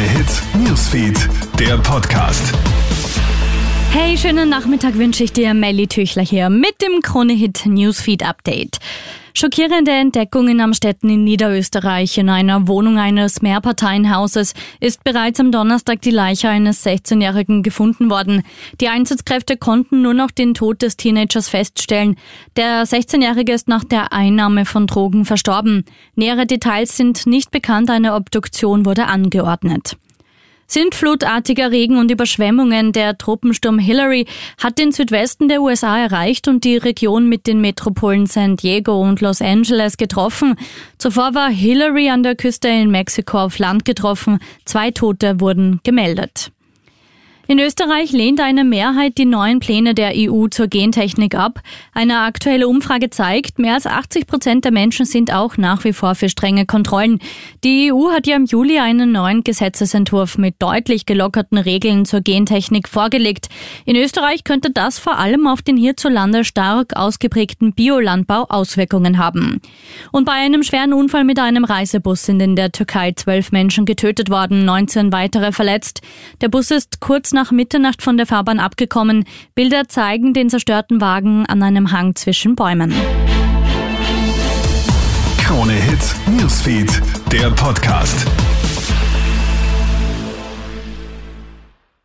[0.00, 2.52] Hit Newsfeed, der Podcast.
[3.92, 8.78] Hey, schönen Nachmittag wünsche ich dir, Melly Tüchler hier mit dem Krone-Hit Newsfeed Update.
[9.36, 12.18] Schockierende Entdeckungen am Städten in Niederösterreich.
[12.18, 18.44] In einer Wohnung eines Mehrparteienhauses ist bereits am Donnerstag die Leiche eines 16-Jährigen gefunden worden.
[18.80, 22.14] Die Einsatzkräfte konnten nur noch den Tod des Teenagers feststellen.
[22.54, 25.84] Der 16-Jährige ist nach der Einnahme von Drogen verstorben.
[26.14, 29.96] Nähere Details sind nicht bekannt, eine Obduktion wurde angeordnet.
[30.66, 32.92] Sintflutartiger Regen und Überschwemmungen.
[32.92, 34.26] Der Tropensturm Hillary
[34.62, 39.20] hat den Südwesten der USA erreicht und die Region mit den Metropolen San Diego und
[39.20, 40.56] Los Angeles getroffen.
[40.98, 44.38] Zuvor war Hillary an der Küste in Mexiko auf Land getroffen.
[44.64, 46.53] Zwei Tote wurden gemeldet.
[47.46, 51.60] In Österreich lehnt eine Mehrheit die neuen Pläne der EU zur Gentechnik ab.
[51.92, 56.14] Eine aktuelle Umfrage zeigt, mehr als 80 Prozent der Menschen sind auch nach wie vor
[56.14, 57.18] für strenge Kontrollen.
[57.62, 62.88] Die EU hat ja im Juli einen neuen Gesetzesentwurf mit deutlich gelockerten Regeln zur Gentechnik
[62.88, 63.48] vorgelegt.
[63.84, 69.60] In Österreich könnte das vor allem auf den hierzulande stark ausgeprägten Biolandbau Auswirkungen haben.
[70.12, 74.30] Und bei einem schweren Unfall mit einem Reisebus sind in der Türkei zwölf Menschen getötet
[74.30, 76.00] worden, 19 weitere verletzt.
[76.40, 79.26] Der Bus ist kurz nach Mitternacht von der Fahrbahn abgekommen.
[79.54, 82.94] Bilder zeigen den zerstörten Wagen an einem Hang zwischen Bäumen.
[85.36, 88.26] Krone Hits, Newsfeed, der Podcast.